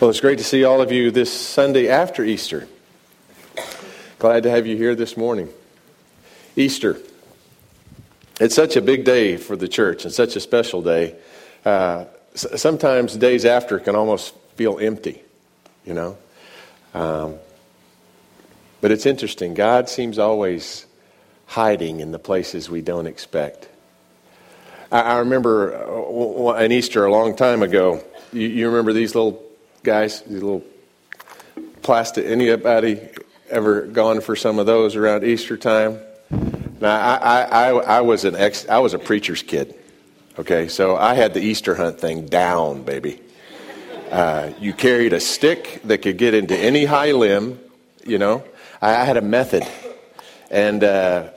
Well, 0.00 0.10
it's 0.10 0.20
great 0.20 0.38
to 0.38 0.44
see 0.44 0.62
all 0.62 0.80
of 0.80 0.92
you 0.92 1.10
this 1.10 1.32
Sunday 1.32 1.88
after 1.88 2.22
Easter. 2.22 2.68
Glad 4.20 4.44
to 4.44 4.50
have 4.50 4.64
you 4.64 4.76
here 4.76 4.94
this 4.94 5.16
morning. 5.16 5.48
Easter. 6.54 6.98
It's 8.38 8.54
such 8.54 8.76
a 8.76 8.80
big 8.80 9.04
day 9.04 9.36
for 9.36 9.56
the 9.56 9.66
church 9.66 10.04
and 10.04 10.14
such 10.14 10.36
a 10.36 10.40
special 10.40 10.82
day. 10.82 11.16
Uh, 11.64 12.04
sometimes 12.36 13.16
days 13.16 13.44
after 13.44 13.80
can 13.80 13.96
almost 13.96 14.36
feel 14.54 14.78
empty, 14.78 15.20
you 15.84 15.94
know. 15.94 16.16
Um, 16.94 17.34
but 18.80 18.92
it's 18.92 19.04
interesting. 19.04 19.54
God 19.54 19.88
seems 19.88 20.16
always 20.16 20.86
hiding 21.46 21.98
in 21.98 22.12
the 22.12 22.20
places 22.20 22.70
we 22.70 22.82
don't 22.82 23.08
expect. 23.08 23.68
I, 24.92 25.00
I 25.00 25.18
remember 25.18 25.74
uh, 25.74 26.52
an 26.52 26.70
Easter 26.70 27.04
a 27.04 27.10
long 27.10 27.34
time 27.34 27.64
ago. 27.64 28.04
You, 28.32 28.46
you 28.46 28.68
remember 28.68 28.92
these 28.92 29.16
little 29.16 29.47
guys, 29.82 30.22
these 30.22 30.42
little 30.42 30.64
plastic. 31.82 32.26
Anybody 32.26 33.00
ever 33.48 33.82
gone 33.82 34.20
for 34.20 34.36
some 34.36 34.58
of 34.58 34.66
those 34.66 34.96
around 34.96 35.24
Easter 35.24 35.56
time? 35.56 35.98
Now, 36.80 36.96
I, 36.96 37.42
I, 37.42 37.68
I, 37.70 38.00
was 38.02 38.24
an 38.24 38.36
ex, 38.36 38.68
I 38.68 38.78
was 38.78 38.94
a 38.94 38.98
preacher's 38.98 39.42
kid. 39.42 39.74
Okay, 40.38 40.68
so 40.68 40.96
I 40.96 41.14
had 41.14 41.34
the 41.34 41.40
Easter 41.40 41.74
hunt 41.74 42.00
thing 42.00 42.26
down, 42.26 42.82
baby. 42.82 43.20
Uh, 44.10 44.50
you 44.60 44.72
carried 44.72 45.12
a 45.12 45.20
stick 45.20 45.80
that 45.84 45.98
could 45.98 46.16
get 46.16 46.34
into 46.34 46.56
any 46.56 46.84
high 46.84 47.12
limb. 47.12 47.58
You 48.04 48.18
know, 48.18 48.44
I, 48.80 48.96
I 48.96 49.04
had 49.04 49.16
a 49.16 49.22
method, 49.22 49.64
and 50.50 50.84
uh, 50.84 51.30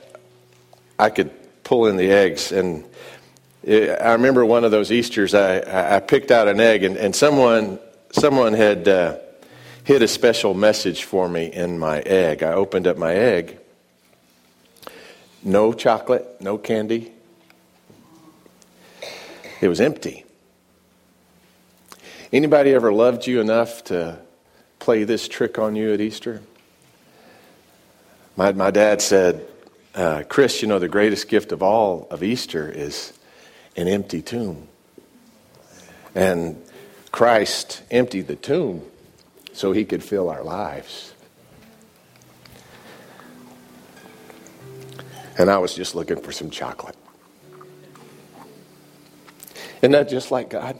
I 0.98 1.10
could 1.10 1.30
pull 1.64 1.86
in 1.86 1.96
the 1.96 2.10
eggs. 2.10 2.52
And 2.52 2.84
it, 3.62 4.00
I 4.00 4.12
remember 4.12 4.44
one 4.46 4.64
of 4.64 4.70
those 4.70 4.92
Easter's, 4.92 5.34
I, 5.34 5.96
I 5.96 6.00
picked 6.00 6.30
out 6.30 6.46
an 6.46 6.60
egg, 6.60 6.84
and, 6.84 6.96
and 6.96 7.14
someone 7.14 7.80
someone 8.12 8.52
had 8.52 8.86
uh, 8.86 9.16
hid 9.84 10.02
a 10.02 10.08
special 10.08 10.54
message 10.54 11.04
for 11.04 11.28
me 11.28 11.46
in 11.52 11.78
my 11.78 12.00
egg. 12.00 12.42
I 12.42 12.52
opened 12.52 12.86
up 12.86 12.96
my 12.96 13.14
egg. 13.14 13.58
No 15.42 15.72
chocolate, 15.72 16.40
no 16.40 16.56
candy. 16.56 17.12
It 19.60 19.68
was 19.68 19.80
empty. 19.80 20.24
Anybody 22.32 22.72
ever 22.72 22.92
loved 22.92 23.26
you 23.26 23.40
enough 23.40 23.84
to 23.84 24.18
play 24.78 25.04
this 25.04 25.28
trick 25.28 25.58
on 25.58 25.76
you 25.76 25.92
at 25.92 26.00
Easter? 26.00 26.42
My, 28.36 28.52
my 28.52 28.70
dad 28.70 29.02
said, 29.02 29.46
uh, 29.94 30.22
Chris, 30.28 30.62
you 30.62 30.68
know, 30.68 30.78
the 30.78 30.88
greatest 30.88 31.28
gift 31.28 31.52
of 31.52 31.62
all 31.62 32.06
of 32.10 32.22
Easter 32.22 32.70
is 32.70 33.12
an 33.76 33.88
empty 33.88 34.22
tomb. 34.22 34.68
And 36.14 36.62
Christ 37.12 37.82
emptied 37.90 38.26
the 38.26 38.36
tomb 38.36 38.82
so 39.52 39.72
he 39.72 39.84
could 39.84 40.02
fill 40.02 40.28
our 40.28 40.42
lives. 40.42 41.14
And 45.38 45.50
I 45.50 45.58
was 45.58 45.74
just 45.74 45.94
looking 45.94 46.20
for 46.20 46.32
some 46.32 46.50
chocolate. 46.50 46.96
Isn't 49.80 49.92
that 49.92 50.08
just 50.08 50.30
like 50.30 50.50
God? 50.50 50.78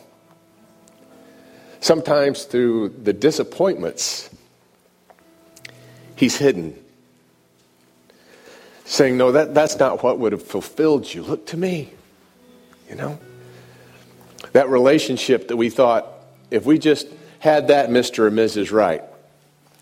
Sometimes 1.80 2.44
through 2.44 2.90
the 2.90 3.12
disappointments, 3.12 4.30
He's 6.22 6.36
hidden. 6.36 6.78
Saying, 8.84 9.16
No, 9.16 9.32
that, 9.32 9.54
that's 9.54 9.76
not 9.76 10.04
what 10.04 10.20
would 10.20 10.30
have 10.30 10.44
fulfilled 10.44 11.12
you. 11.12 11.24
Look 11.24 11.46
to 11.46 11.56
me. 11.56 11.90
You 12.88 12.94
know? 12.94 13.18
That 14.52 14.68
relationship 14.68 15.48
that 15.48 15.56
we 15.56 15.68
thought 15.68 16.06
if 16.52 16.66
we 16.66 16.78
just 16.78 17.08
had 17.38 17.68
that 17.68 17.88
Mr. 17.88 18.28
and 18.28 18.38
Mrs. 18.38 18.70
Right, 18.70 19.02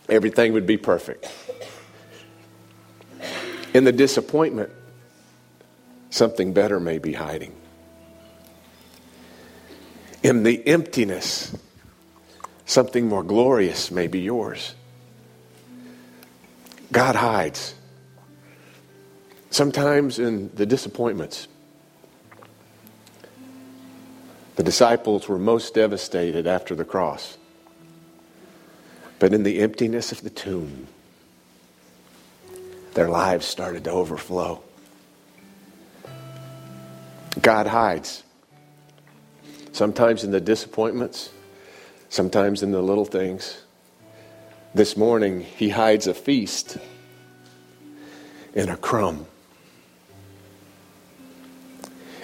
everything 0.08 0.52
would 0.52 0.66
be 0.66 0.76
perfect. 0.76 1.30
In 3.74 3.84
the 3.84 3.92
disappointment, 3.92 4.70
something 6.10 6.52
better 6.52 6.80
may 6.80 6.98
be 6.98 7.12
hiding. 7.12 7.54
In 10.22 10.42
the 10.42 10.66
emptiness, 10.66 11.56
something 12.66 13.08
more 13.08 13.22
glorious 13.22 13.90
may 13.90 14.06
be 14.06 14.20
yours. 14.20 14.74
God 16.92 17.16
hides. 17.16 17.74
Sometimes 19.50 20.18
in 20.18 20.50
the 20.54 20.66
disappointments, 20.66 21.48
the 24.56 24.62
disciples 24.62 25.28
were 25.28 25.38
most 25.38 25.74
devastated 25.74 26.46
after 26.46 26.74
the 26.74 26.84
cross. 26.84 27.38
But 29.18 29.34
in 29.34 29.42
the 29.42 29.60
emptiness 29.60 30.12
of 30.12 30.22
the 30.22 30.30
tomb, 30.30 30.86
their 32.94 33.08
lives 33.08 33.46
started 33.46 33.84
to 33.84 33.90
overflow. 33.90 34.62
God 37.40 37.66
hides. 37.66 38.22
Sometimes 39.72 40.24
in 40.24 40.30
the 40.30 40.40
disappointments, 40.40 41.30
sometimes 42.08 42.62
in 42.62 42.72
the 42.72 42.82
little 42.82 43.04
things. 43.04 43.62
This 44.74 44.96
morning, 44.96 45.40
He 45.40 45.70
hides 45.70 46.06
a 46.06 46.14
feast 46.14 46.76
in 48.54 48.68
a 48.68 48.76
crumb. 48.76 49.26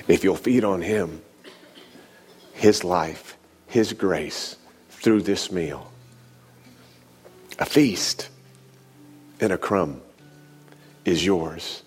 If 0.08 0.24
you'll 0.24 0.36
feed 0.36 0.64
on 0.64 0.82
Him, 0.82 1.22
his 2.66 2.82
life, 2.82 3.36
His 3.68 3.92
grace 3.92 4.56
through 4.90 5.22
this 5.22 5.52
meal. 5.52 5.92
A 7.60 7.64
feast 7.64 8.28
and 9.40 9.52
a 9.52 9.56
crumb 9.56 10.02
is 11.04 11.24
yours. 11.24 11.84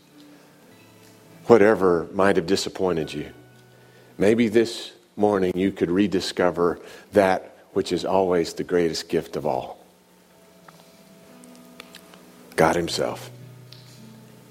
Whatever 1.48 2.08
might 2.14 2.38
have 2.38 2.48
disappointed 2.48 3.12
you, 3.12 3.30
maybe 4.18 4.48
this 4.48 4.94
morning 5.18 5.52
you 5.54 5.74
could 5.74 5.92
rediscover 5.92 6.80
that 7.12 7.58
which 7.74 7.92
is 7.92 8.06
always 8.06 8.54
the 8.54 8.64
greatest 8.64 9.10
gift 9.10 9.36
of 9.36 9.46
all. 9.46 9.86
God 12.56 12.78
Himself 12.78 13.30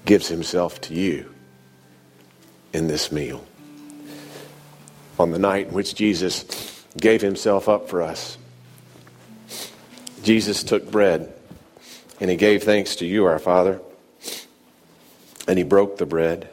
gives 0.05 0.27
Himself 0.27 0.79
to 0.81 0.93
you 0.93 1.33
in 2.71 2.87
this 2.87 3.11
meal 3.11 3.43
on 5.19 5.31
the 5.31 5.39
night 5.39 5.67
in 5.67 5.73
which 5.73 5.93
Jesus 5.93 6.85
gave 6.97 7.21
himself 7.21 7.67
up 7.67 7.89
for 7.89 8.01
us. 8.01 8.37
Jesus 10.23 10.63
took 10.63 10.89
bread 10.89 11.33
and 12.19 12.29
he 12.29 12.37
gave 12.37 12.63
thanks 12.63 12.95
to 12.97 13.05
you, 13.05 13.25
our 13.25 13.39
Father, 13.39 13.81
and 15.47 15.57
he 15.57 15.63
broke 15.63 15.97
the 15.97 16.05
bread. 16.05 16.49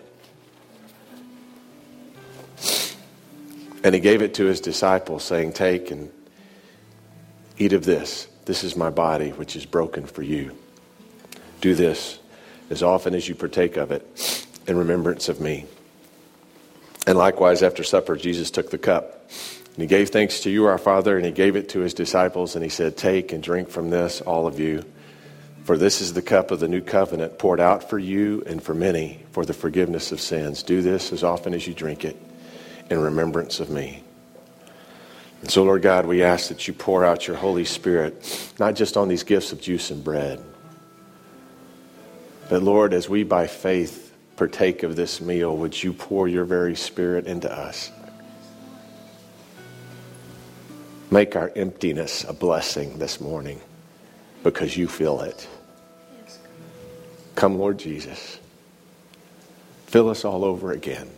And 3.83 3.95
he 3.95 4.01
gave 4.01 4.21
it 4.21 4.35
to 4.35 4.45
his 4.47 4.61
disciples, 4.61 5.23
saying, 5.23 5.53
Take 5.53 5.93
and 5.93 6.11
eat 7.57 7.73
of 7.73 7.85
this. 7.85 8.27
This 8.45 8.65
is 8.65 8.77
my 8.77 8.91
body, 8.91 9.31
which 9.31 9.55
is 9.55 9.65
broken 9.65 10.07
for 10.07 10.23
you. 10.23 10.57
Do 11.61 11.75
this 11.75 12.19
as 12.69 12.83
often 12.83 13.15
as 13.15 13.29
you 13.29 13.37
partake 13.37 13.77
of 13.77 13.93
it 13.93 14.47
in 14.67 14.77
remembrance 14.77 15.29
of 15.29 15.41
me. 15.41 15.67
And 17.07 17.17
likewise, 17.17 17.63
after 17.63 17.85
supper, 17.85 18.17
Jesus 18.17 18.51
took 18.51 18.71
the 18.71 18.79
cup. 18.79 19.29
And 19.29 19.83
he 19.83 19.87
gave 19.87 20.09
thanks 20.09 20.41
to 20.41 20.51
you, 20.51 20.65
our 20.67 20.79
Father, 20.79 21.17
and 21.17 21.25
he 21.25 21.33
gave 21.33 21.55
it 21.55 21.69
to 21.71 21.81
his 21.81 21.95
disciples, 21.95 22.57
and 22.57 22.65
he 22.65 22.71
said, 22.71 22.97
Take 22.97 23.33
and 23.33 23.43
drink 23.43 23.69
from 23.69 23.91
this, 23.91 24.21
all 24.21 24.47
of 24.47 24.59
you. 24.59 24.85
For 25.65 25.77
this 25.77 26.01
is 26.01 26.13
the 26.13 26.23
cup 26.23 26.51
of 26.51 26.61
the 26.61 26.69
new 26.69 26.81
covenant 26.81 27.39
poured 27.39 27.61
out 27.61 27.91
for 27.91 27.99
you 27.99 28.43
and 28.47 28.63
for 28.63 28.73
many 28.73 29.23
for 29.33 29.45
the 29.45 29.53
forgiveness 29.53 30.13
of 30.13 30.21
sins. 30.21 30.63
Do 30.63 30.81
this 30.81 31.13
as 31.13 31.25
often 31.25 31.55
as 31.55 31.67
you 31.67 31.75
drink 31.75 32.05
it 32.05 32.17
in 32.89 33.01
remembrance 33.01 33.59
of 33.59 33.69
me. 33.69 34.03
And 35.43 35.51
so, 35.51 35.65
Lord 35.65 35.83
God, 35.83 36.07
we 36.07 36.23
ask 36.23 36.49
that 36.49 36.67
you 36.67 36.73
pour 36.73 37.05
out 37.05 37.27
your 37.27 37.37
Holy 37.37 37.65
Spirit, 37.65 38.55
not 38.59 38.77
just 38.77 38.97
on 38.97 39.09
these 39.09 39.25
gifts 39.25 39.53
of 39.53 39.61
juice 39.61 39.91
and 39.91 40.03
bread, 40.03 40.43
but 42.49 42.63
Lord, 42.63 42.95
as 42.95 43.09
we 43.09 43.25
by 43.25 43.49
faith 43.49 44.06
partake 44.37 44.83
of 44.83 44.97
this 44.97 45.21
meal, 45.21 45.57
would 45.57 45.83
you 45.83 45.93
pour 45.93 46.29
your 46.29 46.45
very 46.45 46.77
spirit 46.77 47.27
into 47.27 47.51
us? 47.51 47.91
Make 51.11 51.37
our 51.37 51.51
emptiness 51.57 52.25
a 52.25 52.33
blessing 52.33 52.99
this 52.99 53.21
morning 53.21 53.61
because 54.43 54.77
you 54.77 54.89
feel 54.89 55.21
it. 55.21 55.49
Come, 57.35 57.59
Lord 57.59 57.79
Jesus. 57.79 58.39
Fill 59.87 60.09
us 60.09 60.25
all 60.25 60.45
over 60.45 60.73
again. 60.73 61.09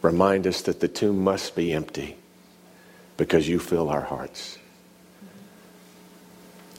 Remind 0.00 0.46
us 0.46 0.62
that 0.62 0.80
the 0.80 0.88
tomb 0.88 1.22
must 1.22 1.54
be 1.54 1.72
empty 1.72 2.16
because 3.16 3.48
you 3.48 3.58
fill 3.58 3.88
our 3.88 4.00
hearts. 4.00 4.58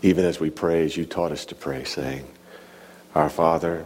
Even 0.01 0.25
as 0.25 0.39
we 0.39 0.49
pray, 0.49 0.83
as 0.83 0.97
you 0.97 1.05
taught 1.05 1.31
us 1.31 1.45
to 1.45 1.55
pray, 1.55 1.85
saying, 1.85 2.27
Our 3.15 3.29
Father, 3.29 3.85